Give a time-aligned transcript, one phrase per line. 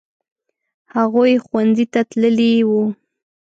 [0.95, 2.83] هغوی ښوونځي ته تللي وو.